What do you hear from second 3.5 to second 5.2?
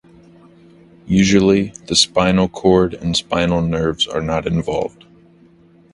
nerves are not involved.